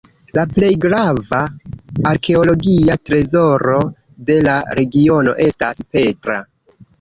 La 0.35 0.43
plej 0.53 0.69
grava 0.85 1.41
arkeologia 2.11 2.95
trezoro 3.09 3.77
de 4.31 4.39
la 4.49 4.57
regiono 4.81 5.37
estas 5.47 5.85
Petra. 5.93 6.41